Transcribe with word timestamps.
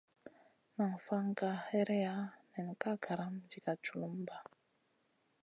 Nam 0.75 0.93
fan 1.05 1.25
gah 1.37 1.59
hèreya 1.69 2.15
nen 2.51 2.69
ka 2.81 2.91
garam 3.03 3.35
diga 3.49 3.73
tchulumba. 3.77 4.37